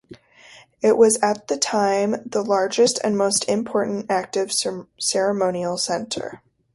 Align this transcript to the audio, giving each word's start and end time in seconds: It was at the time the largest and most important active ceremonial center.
It 0.81 0.97
was 0.97 1.17
at 1.19 1.47
the 1.47 1.57
time 1.57 2.23
the 2.25 2.41
largest 2.43 2.99
and 3.03 3.15
most 3.15 3.47
important 3.47 4.09
active 4.09 4.51
ceremonial 4.97 5.77
center. 5.77 6.41